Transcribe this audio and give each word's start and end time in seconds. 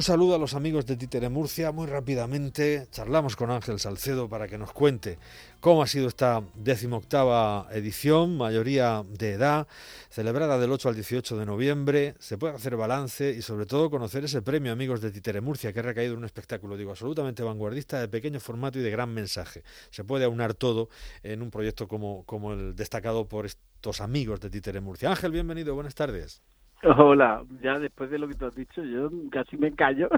Un 0.00 0.04
saludo 0.04 0.34
a 0.34 0.38
los 0.38 0.54
amigos 0.54 0.86
de 0.86 0.96
Títere 0.96 1.28
Murcia. 1.28 1.72
Muy 1.72 1.86
rápidamente 1.86 2.88
charlamos 2.90 3.36
con 3.36 3.50
Ángel 3.50 3.78
Salcedo 3.78 4.30
para 4.30 4.48
que 4.48 4.56
nos 4.56 4.72
cuente 4.72 5.18
cómo 5.60 5.82
ha 5.82 5.86
sido 5.86 6.08
esta 6.08 6.42
decimoctava 6.54 7.68
edición, 7.70 8.38
mayoría 8.38 9.04
de 9.06 9.32
edad, 9.32 9.68
celebrada 10.08 10.58
del 10.58 10.72
8 10.72 10.88
al 10.88 10.94
18 10.94 11.36
de 11.36 11.44
noviembre. 11.44 12.14
Se 12.18 12.38
puede 12.38 12.54
hacer 12.54 12.76
balance 12.76 13.30
y 13.30 13.42
sobre 13.42 13.66
todo 13.66 13.90
conocer 13.90 14.24
ese 14.24 14.40
premio 14.40 14.72
Amigos 14.72 15.02
de 15.02 15.10
Títere 15.10 15.42
Murcia 15.42 15.70
que 15.74 15.80
ha 15.80 15.82
recaído 15.82 16.14
en 16.14 16.20
un 16.20 16.24
espectáculo, 16.24 16.78
digo, 16.78 16.92
absolutamente 16.92 17.42
vanguardista, 17.42 18.00
de 18.00 18.08
pequeño 18.08 18.40
formato 18.40 18.78
y 18.78 18.82
de 18.82 18.90
gran 18.90 19.12
mensaje. 19.12 19.64
Se 19.90 20.02
puede 20.02 20.24
aunar 20.24 20.54
todo 20.54 20.88
en 21.22 21.42
un 21.42 21.50
proyecto 21.50 21.88
como, 21.88 22.52
el 22.54 22.74
destacado 22.74 23.28
por 23.28 23.44
estos 23.44 24.00
amigos 24.00 24.40
de 24.40 24.48
Títere 24.48 24.80
Murcia. 24.80 25.10
Ángel, 25.10 25.30
bienvenido, 25.30 25.74
buenas 25.74 25.94
tardes. 25.94 26.40
Hola, 26.82 27.44
ya 27.62 27.78
después 27.78 28.10
de 28.10 28.18
lo 28.18 28.26
que 28.26 28.34
tú 28.34 28.46
has 28.46 28.54
dicho, 28.54 28.82
yo 28.82 29.10
casi 29.30 29.56
me 29.58 29.74
callo. 29.74 30.08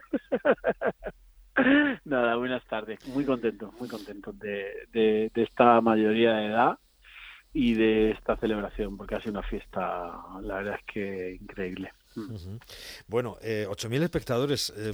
Nada, 2.05 2.37
buenas 2.37 2.65
tardes. 2.67 3.05
Muy 3.09 3.25
contento, 3.25 3.73
muy 3.81 3.89
contento 3.89 4.33
de, 4.33 4.87
de, 4.93 5.31
esta 5.35 5.81
mayoría 5.81 6.35
de 6.35 6.47
edad 6.47 6.79
y 7.53 7.75
de 7.75 8.13
esta 8.13 8.37
celebración, 8.37 8.97
porque 8.97 9.17
ha 9.17 9.21
sido 9.21 9.33
una 9.33 9.43
fiesta, 9.43 9.81
la 10.41 10.55
verdad 10.55 10.77
es 10.79 10.85
que 10.87 11.39
increíble. 11.41 11.93
Bueno, 13.09 13.39
eh, 13.43 13.67
8.000 13.69 14.03
espectadores 14.03 14.73
eh, 14.77 14.93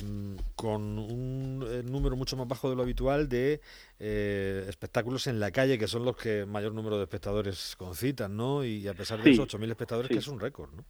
con 0.54 0.98
un 0.98 1.64
eh, 1.68 1.82
número 1.84 2.16
mucho 2.16 2.36
más 2.36 2.48
bajo 2.48 2.70
de 2.70 2.76
lo 2.76 2.82
habitual 2.82 3.28
de 3.28 3.60
eh, 3.98 4.64
espectáculos 4.68 5.26
en 5.26 5.38
la 5.40 5.50
calle, 5.50 5.78
que 5.78 5.88
son 5.88 6.04
los 6.04 6.16
que 6.16 6.46
mayor 6.46 6.72
número 6.72 6.96
de 6.96 7.02
espectadores 7.02 7.74
concitan, 7.76 8.36
¿no? 8.36 8.64
Y 8.64 8.86
a 8.88 8.94
pesar 8.94 9.20
de 9.20 9.32
eso, 9.32 9.46
8.000 9.46 9.70
espectadores, 9.70 10.10
que 10.10 10.18
es 10.18 10.28
un 10.28 10.40
récord, 10.40 10.72
¿no? 10.72 10.84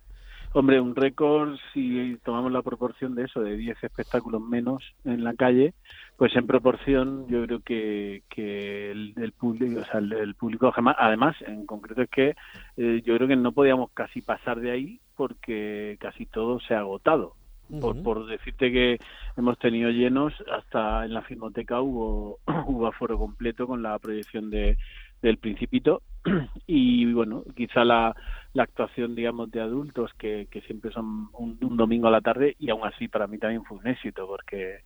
Hombre, 0.54 0.80
un 0.80 0.96
récord, 0.96 1.56
si 1.74 2.18
tomamos 2.24 2.50
la 2.50 2.62
proporción 2.62 3.14
de 3.14 3.24
eso, 3.24 3.40
de 3.40 3.56
10 3.56 3.84
espectáculos 3.84 4.40
menos 4.40 4.82
en 5.04 5.22
la 5.22 5.34
calle, 5.34 5.74
pues 6.16 6.34
en 6.36 6.46
proporción 6.46 7.28
yo 7.28 7.44
creo 7.44 7.60
que, 7.60 8.22
que 8.30 8.90
el, 8.90 9.32
público, 9.38 9.80
o 9.80 9.84
sea, 9.84 10.00
el, 10.00 10.34
público 10.34 10.72
además, 10.74 11.36
en 11.46 11.66
concreto 11.66 12.02
es 12.02 12.10
que 12.10 12.34
eh, 12.78 13.02
yo 13.04 13.14
creo 13.16 13.28
que 13.28 13.36
no 13.36 13.52
podíamos 13.52 13.90
casi 13.92 14.22
pasar 14.22 14.60
de 14.60 14.70
ahí 14.70 15.00
porque 15.16 15.98
casi 16.00 16.24
todo 16.24 16.60
se 16.60 16.74
ha 16.74 16.80
agotado. 16.80 17.34
por, 17.80 18.02
por 18.02 18.26
decirte 18.26 18.72
que 18.72 18.98
hemos 19.36 19.58
tenido 19.58 19.90
llenos, 19.90 20.32
hasta 20.50 21.04
en 21.04 21.12
la 21.12 21.22
filmoteca 21.22 21.82
hubo, 21.82 22.38
hubo 22.66 22.86
aforo 22.86 23.18
completo 23.18 23.66
con 23.66 23.82
la 23.82 23.98
proyección 23.98 24.48
de, 24.48 24.78
del 25.22 25.38
Principito 25.38 26.02
y 26.66 27.12
bueno, 27.12 27.44
quizá 27.56 27.84
la, 27.84 28.14
la 28.54 28.62
actuación, 28.64 29.14
digamos, 29.14 29.50
de 29.50 29.60
adultos 29.60 30.12
que, 30.18 30.48
que 30.50 30.60
siempre 30.62 30.90
son 30.90 31.28
un, 31.34 31.58
un, 31.60 31.76
domingo 31.76 32.08
a 32.08 32.10
la 32.10 32.20
tarde 32.20 32.56
y 32.58 32.70
aún 32.70 32.86
así 32.86 33.08
para 33.08 33.26
mí 33.26 33.38
también 33.38 33.64
fue 33.64 33.78
un 33.78 33.86
éxito 33.86 34.26
porque 34.26 34.80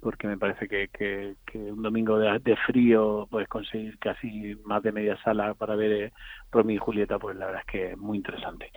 porque 0.00 0.26
me 0.28 0.36
parece 0.36 0.68
que, 0.68 0.88
que, 0.92 1.34
un 1.58 1.82
domingo 1.82 2.18
de, 2.18 2.38
de, 2.40 2.56
frío 2.66 3.26
puedes 3.30 3.48
conseguir 3.48 3.98
casi 3.98 4.54
más 4.64 4.82
de 4.82 4.92
media 4.92 5.16
sala 5.22 5.54
para 5.54 5.74
ver 5.74 5.92
eh, 5.92 6.12
Romeo 6.56 6.76
y 6.76 6.78
Julieta, 6.78 7.18
pues 7.18 7.36
la 7.36 7.46
verdad 7.46 7.62
es 7.66 7.70
que 7.70 7.92
es 7.92 7.98
muy 7.98 8.16
interesante. 8.16 8.70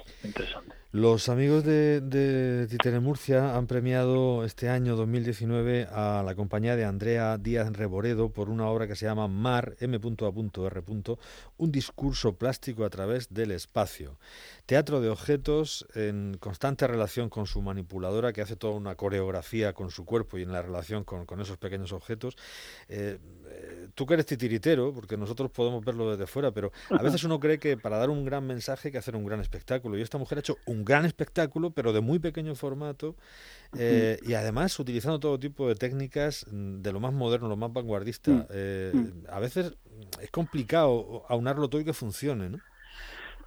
Los 0.91 1.29
amigos 1.29 1.63
de, 1.63 2.01
de 2.01 2.67
Títere 2.67 2.99
Murcia 2.99 3.55
han 3.55 3.67
premiado 3.67 4.43
este 4.43 4.69
año 4.69 4.95
2019 4.95 5.87
a 5.91 6.23
la 6.25 6.35
compañía 6.35 6.75
de 6.75 6.83
Andrea 6.83 7.37
Díaz 7.37 7.71
Reboredo 7.71 8.33
por 8.33 8.49
una 8.49 8.67
obra 8.67 8.87
que 8.87 8.95
se 8.95 9.05
llama 9.05 9.27
Mar, 9.27 9.75
M.A.R. 9.79 10.83
Un 11.57 11.71
discurso 11.71 12.37
plástico 12.37 12.85
a 12.85 12.89
través 12.89 13.31
del 13.31 13.51
espacio. 13.51 14.17
Teatro 14.65 14.99
de 14.99 15.09
objetos 15.09 15.87
en 15.93 16.37
constante 16.39 16.87
relación 16.87 17.29
con 17.29 17.45
su 17.45 17.61
manipuladora 17.61 18.33
que 18.33 18.41
hace 18.41 18.55
toda 18.55 18.73
una 18.73 18.95
coreografía 18.95 19.73
con 19.73 19.91
su 19.91 20.05
cuerpo 20.05 20.37
y 20.37 20.41
en 20.41 20.51
la 20.51 20.61
relación 20.61 21.03
con, 21.03 21.39
esos 21.39 21.57
pequeños 21.57 21.91
objetos. 21.93 22.35
Eh, 22.87 23.19
tú 23.95 24.05
que 24.05 24.13
eres 24.13 24.25
titiritero, 24.25 24.93
porque 24.93 25.17
nosotros 25.17 25.51
podemos 25.51 25.83
verlo 25.83 26.11
desde 26.11 26.25
fuera, 26.25 26.51
pero 26.51 26.71
a 26.89 27.01
veces 27.03 27.23
uno 27.23 27.39
cree 27.39 27.59
que 27.59 27.75
para 27.75 27.97
dar 27.97 28.09
un 28.09 28.23
gran 28.23 28.45
mensaje 28.47 28.87
hay 28.87 28.91
que 28.93 28.97
hacer 28.97 29.15
un 29.15 29.25
gran 29.25 29.41
espectáculo. 29.41 29.97
Y 29.97 30.01
esta 30.01 30.17
mujer 30.17 30.37
ha 30.37 30.39
hecho 30.39 30.57
un 30.65 30.85
gran 30.85 31.05
espectáculo, 31.05 31.71
pero 31.71 31.91
de 31.91 32.01
muy 32.01 32.19
pequeño 32.19 32.55
formato, 32.55 33.15
eh, 33.77 34.17
y 34.25 34.33
además 34.33 34.79
utilizando 34.79 35.19
todo 35.19 35.37
tipo 35.37 35.67
de 35.67 35.75
técnicas 35.75 36.45
mm, 36.49 36.81
de 36.81 36.93
lo 36.93 36.99
más 36.99 37.13
moderno, 37.13 37.49
lo 37.49 37.57
más 37.57 37.73
vanguardista. 37.73 38.31
Mm. 38.31 38.45
Eh, 38.51 38.91
mm. 38.93 39.07
a 39.29 39.39
veces 39.39 39.75
es 40.21 40.31
complicado 40.31 41.25
aunarlo 41.27 41.67
todo 41.67 41.81
y 41.81 41.85
que 41.85 41.93
funcione, 41.93 42.49
¿no? 42.49 42.59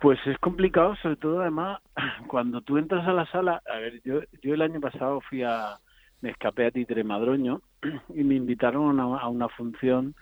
Pues 0.03 0.19
es 0.26 0.37
complicado, 0.38 0.97
sobre 0.97 1.16
todo 1.16 1.41
además 1.41 1.81
cuando 2.28 2.60
tú 2.60 2.76
entras 2.76 3.06
a 3.06 3.12
la 3.12 3.25
sala. 3.31 3.62
A 3.72 3.78
ver, 3.78 4.03
yo, 4.05 4.21
yo 4.43 4.55
el 4.55 4.62
año 4.62 4.81
pasado 4.81 5.21
fui 5.21 5.43
a. 5.43 5.78
Me 6.21 6.31
escapé 6.31 6.66
a 6.66 6.71
Titre 6.71 7.03
Madroño 7.03 7.62
y 8.15 8.25
me 8.25 8.34
invitaron 8.34 9.00
a 9.00 9.06
una, 9.06 9.19
a 9.19 9.28
una 9.28 9.48
función 9.48 10.15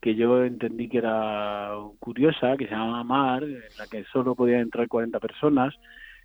que 0.00 0.14
yo 0.14 0.44
entendí 0.44 0.88
que 0.88 0.98
era 0.98 1.70
curiosa, 1.98 2.56
que 2.56 2.66
se 2.66 2.72
llamaba 2.72 3.02
Mar, 3.04 3.44
en 3.44 3.62
la 3.78 3.86
que 3.86 4.04
solo 4.04 4.34
podían 4.34 4.60
entrar 4.60 4.88
40 4.88 5.18
personas, 5.20 5.74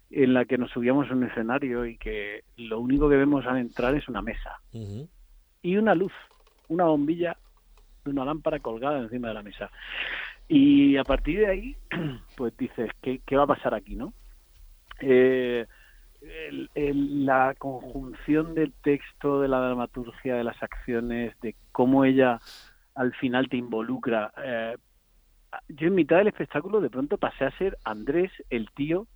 en 0.09 0.33
la 0.33 0.45
que 0.45 0.57
nos 0.57 0.71
subíamos 0.71 1.09
a 1.09 1.13
un 1.13 1.23
escenario 1.23 1.85
y 1.85 1.97
que 1.97 2.43
lo 2.57 2.79
único 2.79 3.09
que 3.09 3.15
vemos 3.15 3.45
al 3.45 3.57
entrar 3.57 3.95
es 3.95 4.07
una 4.09 4.21
mesa 4.21 4.59
y 5.63 5.77
una 5.77 5.95
luz, 5.95 6.11
una 6.67 6.85
bombilla, 6.85 7.37
una 8.05 8.25
lámpara 8.25 8.59
colgada 8.59 8.99
encima 8.99 9.29
de 9.29 9.33
la 9.33 9.43
mesa. 9.43 9.71
Y 10.47 10.97
a 10.97 11.03
partir 11.03 11.39
de 11.39 11.47
ahí, 11.47 11.75
pues 12.35 12.55
dices, 12.57 12.89
¿qué, 13.01 13.21
qué 13.25 13.37
va 13.37 13.43
a 13.43 13.47
pasar 13.47 13.73
aquí, 13.73 13.95
no? 13.95 14.13
Eh, 14.99 15.65
la 16.21 17.55
conjunción 17.57 18.53
del 18.53 18.73
texto, 18.83 19.41
de 19.41 19.47
la 19.47 19.59
dramaturgia, 19.59 20.35
de 20.35 20.43
las 20.43 20.61
acciones, 20.61 21.39
de 21.41 21.55
cómo 21.71 22.05
ella 22.05 22.39
al 22.95 23.13
final 23.15 23.49
te 23.49 23.57
involucra. 23.57 24.31
Eh, 24.43 24.77
yo 25.69 25.87
en 25.87 25.95
mitad 25.95 26.17
del 26.17 26.27
espectáculo 26.27 26.81
de 26.81 26.89
pronto 26.89 27.17
pasé 27.17 27.45
a 27.45 27.57
ser 27.57 27.77
Andrés, 27.83 28.31
el 28.49 28.69
tío 28.71 29.07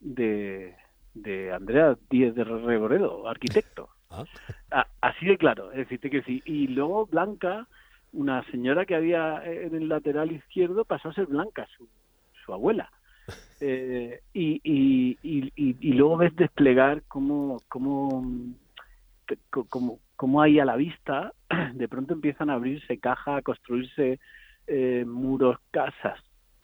de, 0.00 0.76
de 1.14 1.52
Andrea 1.52 1.96
Díez 2.10 2.34
de 2.34 2.44
Reboredo, 2.44 3.28
arquitecto. 3.28 3.88
Ah. 4.70 4.86
así 5.00 5.26
de 5.26 5.36
claro, 5.36 5.72
es 5.72 5.88
decir, 5.88 5.98
que 5.98 6.22
sí. 6.22 6.40
Y 6.44 6.68
luego 6.68 7.06
Blanca, 7.06 7.66
una 8.12 8.44
señora 8.52 8.86
que 8.86 8.94
había 8.94 9.42
en 9.44 9.74
el 9.74 9.88
lateral 9.88 10.30
izquierdo, 10.30 10.84
pasó 10.84 11.08
a 11.08 11.14
ser 11.14 11.26
Blanca, 11.26 11.66
su, 11.76 11.88
su 12.44 12.52
abuela. 12.52 12.92
Eh, 13.60 14.20
y, 14.32 14.60
y, 14.64 15.18
y, 15.22 15.52
y, 15.56 15.92
luego 15.92 16.16
ves 16.18 16.34
desplegar 16.36 17.02
cómo, 17.08 17.62
cómo, 17.68 18.24
cómo, 19.68 20.00
cómo 20.16 20.42
ahí 20.42 20.58
a 20.58 20.64
la 20.64 20.76
vista 20.76 21.32
de 21.74 21.88
pronto 21.88 22.14
empiezan 22.14 22.50
a 22.50 22.54
abrirse 22.54 22.98
cajas, 22.98 23.38
a 23.38 23.42
construirse 23.42 24.18
eh, 24.66 25.04
muros, 25.06 25.58
casas, 25.70 26.18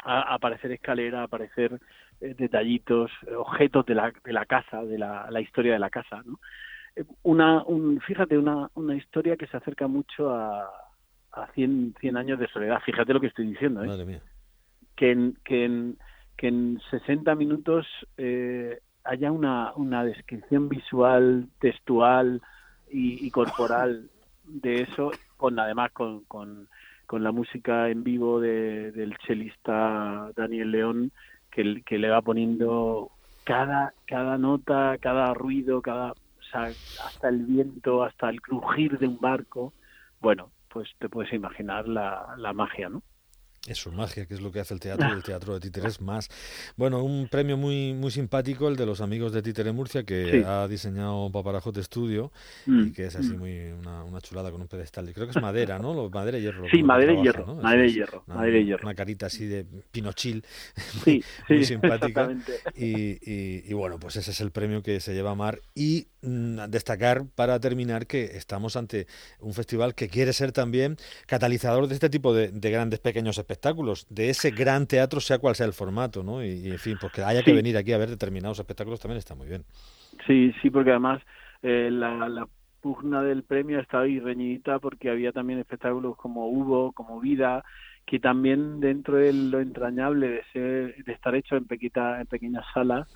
a, 0.05 0.35
aparecer 0.35 0.73
escaleras, 0.73 1.21
a 1.21 1.25
aparecer 1.25 1.79
eh, 2.21 2.35
detallitos, 2.37 3.11
objetos 3.37 3.87
de 3.87 3.95
la, 3.95 4.13
de 4.25 4.33
la 4.33 4.47
casa, 4.47 4.83
de 4.85 4.99
la, 4.99 5.31
la 5.31 5.41
historia 5.41 5.75
de 5.75 5.79
la 5.79 5.91
casa, 5.91 6.23
¿no? 6.25 6.39
Eh, 6.97 7.05
una, 7.23 7.63
un, 7.65 8.01
fíjate, 8.01 8.37
una, 8.37 8.71
una 8.75 8.97
historia 8.97 9.37
que 9.37 9.47
se 9.47 9.57
acerca 9.57 9.87
mucho 9.87 10.31
a, 10.31 10.69
a 11.33 11.47
100, 11.55 11.95
100 12.01 12.17
años 12.17 12.39
de 12.39 12.49
soledad. 12.49 12.81
Fíjate 12.85 13.13
lo 13.13 13.21
que 13.21 13.29
estoy 13.29 13.47
diciendo, 13.47 13.83
¿eh? 13.85 13.87
Madre 13.87 14.05
mía. 14.05 14.23
Que 14.97 15.13
en, 15.13 15.37
que 15.45 15.65
en, 15.65 15.99
que 16.41 16.49
en 16.49 16.81
60 16.91 17.35
minutos 17.35 17.87
eh, 18.17 18.79
haya 19.05 19.31
una, 19.31 19.75
una 19.77 20.03
descripción 20.05 20.71
visual, 20.71 21.49
textual 21.59 22.41
y, 22.91 23.27
y 23.27 23.31
corporal 23.31 24.09
de 24.45 24.81
eso, 24.81 25.11
con 25.37 25.59
además 25.59 25.93
con, 25.93 26.25
con, 26.25 26.67
con 27.05 27.23
la 27.23 27.31
música 27.31 27.91
en 27.91 28.05
vivo 28.05 28.41
de, 28.41 28.91
del 28.93 29.19
chelista 29.19 30.31
Daniel 30.35 30.71
León, 30.71 31.13
que, 31.51 31.83
que 31.85 31.99
le 31.99 32.09
va 32.09 32.23
poniendo 32.23 33.11
cada, 33.45 33.93
cada 34.07 34.39
nota, 34.39 34.97
cada 34.99 35.35
ruido, 35.35 35.83
cada, 35.83 36.13
o 36.13 36.43
sea, 36.51 36.73
hasta 37.05 37.29
el 37.29 37.45
viento, 37.45 38.03
hasta 38.03 38.31
el 38.31 38.41
crujir 38.41 38.99
de 38.99 39.09
un 39.09 39.19
barco. 39.21 39.75
Bueno, 40.23 40.51
pues 40.71 40.89
te 41.01 41.11
puedes 41.11 41.35
imaginar 41.35 41.87
la, 41.87 42.35
la 42.39 42.55
magia, 42.55 42.89
¿no? 42.89 43.03
Es 43.69 43.77
su 43.77 43.93
magia, 43.93 44.25
que 44.25 44.33
es 44.33 44.41
lo 44.41 44.51
que 44.51 44.61
hace 44.61 44.73
el 44.73 44.81
teatro 44.81 45.13
el 45.13 45.23
teatro 45.23 45.53
de 45.53 45.61
títeres 45.61 46.01
más. 46.01 46.31
Bueno, 46.77 47.05
un 47.05 47.29
premio 47.29 47.59
muy 47.59 47.93
muy 47.93 48.11
simpático, 48.11 48.69
el 48.69 48.77
de 48.77 48.87
los 48.87 49.03
amigos 49.03 49.35
de 49.35 49.43
Títere 49.43 49.71
Murcia, 49.71 50.03
que 50.03 50.31
sí. 50.31 50.43
ha 50.47 50.67
diseñado 50.67 51.31
Paparajote 51.31 51.83
Studio 51.83 52.33
mm. 52.65 52.87
y 52.87 52.93
que 52.93 53.05
es 53.05 53.17
así 53.17 53.35
muy 53.35 53.67
una, 53.79 54.03
una, 54.05 54.23
chulada 54.23 54.51
con 54.51 54.63
un 54.63 54.67
pedestal. 54.67 55.13
Creo 55.13 55.27
que 55.27 55.33
es 55.33 55.43
madera, 55.43 55.79
¿no? 55.79 56.09
Madera 56.09 56.39
y 56.39 56.41
hierro. 56.41 56.71
Sí, 56.71 56.83
madera 56.83 57.13
y 57.13 57.23
hierro. 57.23 57.45
¿no? 57.45 57.57
Madera 57.57 57.87
y 57.87 57.93
hierro. 57.93 58.25
Una, 58.27 58.37
madera 58.37 58.59
y 58.59 58.65
hierro. 58.65 58.83
Una 58.83 58.95
carita 58.95 59.27
así 59.27 59.47
de 59.47 59.67
pinochil, 59.93 60.43
sí, 61.05 61.23
muy, 61.51 61.59
sí, 61.59 61.65
simpática. 61.75 62.35
Y, 62.75 63.19
y, 63.31 63.65
y, 63.69 63.75
bueno, 63.75 64.01
pues 64.01 64.17
ese 64.17 64.31
es 64.31 64.41
el 64.41 64.53
premio 64.53 64.83
que 64.83 65.01
se 65.01 65.13
lleva 65.13 65.35
Mar. 65.35 65.61
Y 65.75 66.07
mmm, 66.23 66.61
destacar 66.71 67.27
para 67.27 67.61
terminar 67.61 68.07
que 68.07 68.25
estamos 68.39 68.77
ante 68.77 69.07
un 69.39 69.53
festival 69.53 69.95
que 69.95 70.09
quiere 70.09 70.33
ser 70.33 70.53
también 70.53 70.97
catalizador 71.27 71.89
de 71.89 71.95
este 71.95 72.09
tipo 72.09 72.33
de, 72.33 72.49
de 72.49 72.71
grandes 72.71 73.01
pequeños 73.01 73.37
espectáculos 73.37 73.50
espectáculos 73.51 74.07
de 74.09 74.31
ese 74.31 74.51
gran 74.53 74.87
teatro, 74.87 75.21
sea 75.21 75.39
cual 75.39 75.57
sea 75.57 75.67
el 75.67 75.73
formato, 75.73 76.23
¿no? 76.23 76.45
Y, 76.45 76.51
y 76.51 76.71
en 76.71 76.79
fin, 76.79 76.97
porque 77.01 77.23
haya 77.23 77.43
que 77.43 77.51
sí. 77.51 77.57
venir 77.57 77.77
aquí 77.77 77.93
a 77.93 77.99
ver 77.99 78.09
determinados 78.09 78.61
espectáculos 78.61 79.01
también 79.01 79.19
está 79.19 79.35
muy 79.35 79.49
bien. 79.49 79.65
Sí, 80.27 80.53
sí, 80.63 80.71
porque 80.71 80.91
además 80.91 81.21
eh, 81.63 81.89
la, 81.91 82.29
la, 82.29 82.47
pugna 82.81 83.23
del 83.23 83.43
premio 83.43 83.79
estaba 83.79 84.05
ahí 84.05 84.19
reñidita 84.21 84.79
porque 84.79 85.11
había 85.11 85.33
también 85.33 85.59
espectáculos 85.59 86.17
como 86.17 86.49
Hugo, 86.49 86.93
como 86.93 87.21
Vida, 87.21 87.63
que 88.07 88.19
también 88.19 88.81
dentro 88.81 89.17
de 89.17 89.35
lo 89.35 89.61
entrañable 89.61 90.29
de 90.29 90.43
ser 90.53 91.05
de 91.05 91.13
estar 91.13 91.35
hecho 91.35 91.57
en 91.57 91.67
pequita, 91.67 92.23
en 92.23 92.27
pequeñas 92.27 92.65
salas 92.73 93.07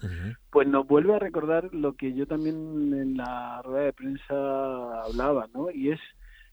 pues 0.50 0.68
nos 0.68 0.86
vuelve 0.86 1.14
a 1.14 1.18
recordar 1.18 1.72
lo 1.72 1.94
que 1.94 2.12
yo 2.12 2.26
también 2.26 2.92
en 2.92 3.16
la 3.16 3.62
rueda 3.62 3.86
de 3.86 3.92
prensa 3.94 5.00
hablaba 5.00 5.48
no 5.54 5.70
y 5.70 5.92
es 5.92 6.00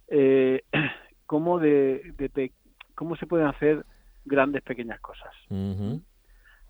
eh, 0.08 0.64
cómo 1.26 1.60
de, 1.60 2.14
de, 2.18 2.52
cómo 3.02 3.16
se 3.16 3.26
pueden 3.26 3.48
hacer 3.48 3.84
grandes 4.26 4.62
pequeñas 4.62 5.00
cosas. 5.00 5.34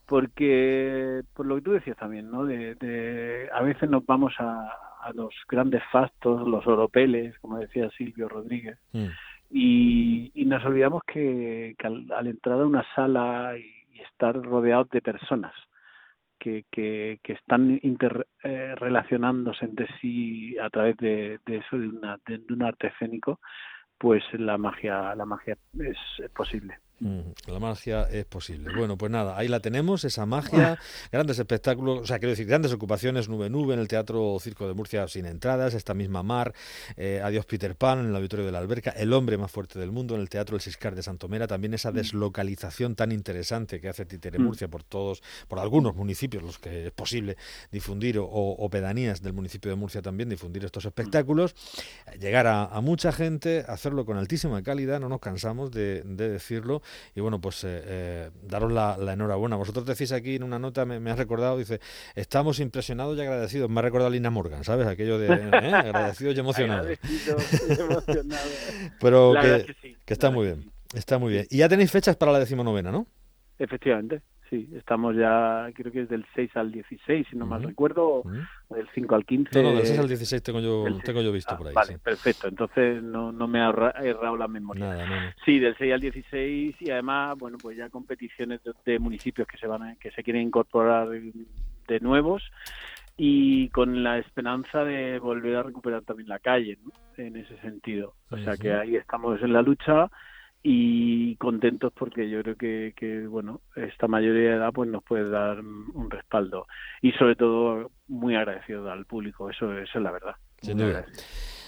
Porque 0.05 1.23
por 1.33 1.45
lo 1.45 1.55
que 1.55 1.61
tú 1.61 1.71
decías 1.73 1.97
también 1.97 2.31
no 2.31 2.45
de, 2.45 3.49
a 3.53 3.61
veces 3.61 3.89
nos 3.89 4.05
vamos 4.05 4.33
a, 4.39 4.71
a 5.01 5.11
los 5.13 5.35
grandes 5.49 5.83
fastos 5.91 6.47
los 6.47 6.65
oropeles 6.65 7.37
como 7.39 7.57
decía 7.57 7.89
Silvio 7.97 8.29
Rodríguez 8.29 8.77
mm. 8.93 9.07
Y, 9.53 10.45
nos 10.45 10.63
olvidamos 10.63 11.01
que, 11.05 11.75
al, 11.83 12.27
entrar 12.27 12.61
a 12.61 12.65
una 12.65 12.85
sala 12.95 13.57
y, 13.57 13.99
estar 14.01 14.33
rodeados 14.35 14.89
de 14.89 15.01
personas 15.01 15.53
que, 16.39 16.63
que, 16.71 17.19
están 17.23 17.79
interrelacionándose 17.83 19.65
eh, 19.65 19.67
entre 19.69 19.87
sí 19.99 20.57
a 20.57 20.69
través 20.69 20.95
de, 20.97 21.39
eso, 21.45 21.77
de, 21.77 21.89
una, 21.89 22.17
de, 22.25 22.41
un 22.49 22.63
arte 22.63 22.87
escénico, 22.87 23.41
pues 24.01 24.23
la 24.33 24.57
magia, 24.57 25.13
la 25.13 25.25
magia 25.25 25.55
es 25.79 26.31
posible. 26.33 26.79
La 27.47 27.59
magia 27.59 28.03
es 28.03 28.25
posible. 28.25 28.75
Bueno, 28.77 28.95
pues 28.95 29.11
nada, 29.11 29.35
ahí 29.35 29.47
la 29.47 29.59
tenemos, 29.59 30.03
esa 30.03 30.27
magia, 30.27 30.77
grandes 31.11 31.39
espectáculos, 31.39 32.01
o 32.01 32.05
sea, 32.05 32.19
quiero 32.19 32.29
decir, 32.29 32.45
grandes 32.45 32.71
ocupaciones, 32.73 33.27
nube 33.27 33.49
nube 33.49 33.73
en 33.73 33.79
el 33.79 33.87
Teatro 33.87 34.37
Circo 34.39 34.67
de 34.67 34.75
Murcia 34.75 35.07
sin 35.07 35.25
entradas, 35.25 35.73
esta 35.73 35.95
misma 35.95 36.21
mar, 36.21 36.53
eh, 36.97 37.19
Adiós 37.23 37.47
Peter 37.47 37.75
Pan 37.75 37.99
en 38.01 38.05
el 38.07 38.15
Auditorio 38.15 38.45
de 38.45 38.51
la 38.51 38.59
Alberca, 38.59 38.91
El 38.91 39.13
hombre 39.13 39.39
más 39.39 39.49
fuerte 39.49 39.79
del 39.79 39.91
mundo 39.91 40.13
en 40.13 40.21
el 40.21 40.29
Teatro 40.29 40.55
El 40.55 40.61
Siscar 40.61 40.93
de 40.93 41.01
Santomera, 41.01 41.47
también 41.47 41.73
esa 41.73 41.91
mm. 41.91 41.95
deslocalización 41.95 42.95
tan 42.95 43.11
interesante 43.11 43.81
que 43.81 43.89
hace 43.89 44.05
Títere 44.05 44.37
mm. 44.37 44.43
Murcia 44.43 44.67
por 44.67 44.83
todos, 44.83 45.23
por 45.47 45.57
algunos 45.57 45.95
municipios, 45.95 46.43
los 46.43 46.59
que 46.59 46.87
es 46.87 46.91
posible 46.91 47.35
difundir, 47.71 48.17
o, 48.19 48.69
pedanías 48.71 49.23
del 49.23 49.33
municipio 49.33 49.71
de 49.71 49.75
Murcia 49.75 50.03
también, 50.03 50.29
difundir 50.29 50.63
estos 50.63 50.85
espectáculos, 50.85 51.55
llegar 52.19 52.45
a, 52.45 52.79
mucha 52.81 53.11
gente, 53.11 53.65
hacerlo 53.67 54.05
con 54.05 54.17
altísima 54.17 54.61
calidad, 54.61 54.99
no 54.99 55.09
nos 55.09 55.19
cansamos 55.19 55.71
de 55.71 56.03
decirlo, 56.03 56.83
y 57.15 57.21
bueno, 57.21 57.39
pues 57.39 57.63
eh, 57.63 57.81
eh, 57.83 58.29
daros 58.43 58.71
la, 58.71 58.97
enhorabuena. 59.13 59.55
Vosotros 59.55 59.85
decís 59.85 60.11
aquí 60.11 60.35
en 60.35 60.43
una 60.43 60.59
nota, 60.59 60.85
me, 60.85 60.99
me 60.99 61.11
has 61.11 61.17
recordado, 61.17 61.57
dice, 61.57 61.79
estamos 62.15 62.59
impresionados 62.59 63.17
y 63.17 63.21
agradecidos. 63.21 63.69
Me 63.69 63.79
ha 63.79 63.83
recordado 63.83 64.07
a 64.07 64.11
Lina 64.11 64.29
Morgan, 64.29 64.63
¿sabes? 64.63 64.87
Aquello 64.87 65.17
de 65.19 65.27
¿eh? 65.27 65.73
agradecidos 65.73 66.35
y 66.35 66.39
emocionados. 66.41 66.87
Pero 68.99 69.33
que, 69.41 69.75
que, 70.05 70.13
está 70.13 70.29
muy 70.29 70.45
bien, 70.47 70.71
está 70.93 71.17
muy 71.17 71.33
bien. 71.33 71.47
Y 71.49 71.57
ya 71.57 71.69
tenéis 71.69 71.91
fechas 71.91 72.15
para 72.15 72.31
la 72.31 72.39
decimonovena, 72.39 72.91
¿no? 72.91 73.07
Efectivamente 73.59 74.21
sí, 74.51 74.69
estamos 74.75 75.15
ya, 75.15 75.69
creo 75.73 75.91
que 75.91 76.01
es 76.01 76.09
del 76.09 76.25
6 76.35 76.51
al 76.55 76.71
16, 76.71 77.27
si 77.29 77.35
no 77.37 77.45
mal 77.45 77.63
recuerdo, 77.63 78.23
del 78.69 78.87
5 78.93 79.15
al 79.15 79.25
15. 79.25 79.63
No, 79.63 79.69
no, 79.69 79.77
del 79.77 79.87
6 79.87 79.99
al 79.99 80.07
16 80.07 80.43
tengo 80.43 80.59
yo, 80.59 80.85
tengo 81.03 81.21
yo 81.21 81.31
visto 81.31 81.53
ah, 81.53 81.57
por 81.57 81.67
ahí. 81.69 81.73
Vale, 81.73 81.97
perfecto, 81.97 82.49
entonces 82.49 83.01
no, 83.01 83.31
no 83.31 83.47
me 83.47 83.61
ha 83.61 83.69
errado 83.69 84.35
la 84.37 84.47
memoria. 84.47 84.85
Nada, 84.85 85.35
Sí, 85.45 85.57
del 85.57 85.75
6 85.77 85.93
al 85.93 86.01
16 86.01 86.75
y 86.81 86.91
además, 86.91 87.37
bueno, 87.39 87.57
pues 87.59 87.77
ya 87.77 87.89
competiciones 87.89 88.59
de, 88.85 88.99
municipios 88.99 89.47
que 89.47 89.57
se 89.57 89.67
van 89.67 89.95
que 89.95 90.11
se 90.11 90.21
quieren 90.21 90.43
incorporar 90.43 91.09
de 91.09 91.99
nuevos 92.01 92.43
y 93.17 93.69
con 93.69 94.03
la 94.03 94.17
esperanza 94.17 94.83
de 94.83 95.17
volver 95.19 95.55
a 95.55 95.63
recuperar 95.63 96.01
también 96.01 96.27
la 96.27 96.39
calle, 96.39 96.77
¿no? 96.83 96.91
En 97.17 97.37
ese 97.37 97.57
sentido. 97.57 98.15
O 98.29 98.37
sea 98.37 98.57
que 98.57 98.73
ahí 98.73 98.95
estamos 98.95 99.41
en 99.41 99.53
la 99.53 99.61
lucha 99.61 100.09
y 100.63 101.35
contentos 101.37 101.91
porque 101.97 102.29
yo 102.29 102.41
creo 102.43 102.55
que, 102.55 102.93
que, 102.95 103.25
bueno 103.27 103.61
esta 103.75 104.07
mayoría 104.07 104.51
de 104.51 104.55
edad 104.57 104.71
pues 104.73 104.89
nos 104.89 105.03
puede 105.03 105.29
dar 105.29 105.59
un 105.59 106.09
respaldo 106.09 106.67
y 107.01 107.11
sobre 107.13 107.35
todo 107.35 107.91
muy 108.07 108.35
agradecido 108.35 108.89
al 108.91 109.05
público 109.05 109.49
eso, 109.49 109.71
eso 109.77 109.97
es 109.97 110.03
la 110.03 110.11
verdad 110.11 110.35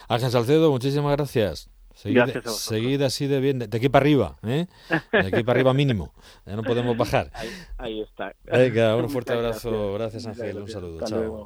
Ángel 0.09 0.29
Salcedo 0.29 0.71
muchísimas 0.71 1.15
gracias 1.15 1.73
Seguid, 1.95 3.01
así 3.03 3.27
de 3.27 3.39
bien, 3.39 3.59
de, 3.59 3.65
aquí 3.65 3.87
para 3.87 4.03
arriba, 4.03 4.37
¿eh? 4.43 4.65
De 5.11 5.27
aquí 5.27 5.43
para 5.43 5.57
arriba 5.57 5.73
mínimo. 5.73 6.11
Ya 6.45 6.55
no 6.55 6.63
podemos 6.63 6.97
bajar. 6.97 7.29
Ahí, 7.77 8.01
está. 8.01 8.33
Venga, 8.43 8.95
un 8.95 9.09
fuerte 9.09 9.33
abrazo. 9.33 9.93
Gracias, 9.93 10.25
Ángel. 10.25 10.57
Un 10.57 10.67
saludo. 10.67 11.05
Chao. 11.05 11.41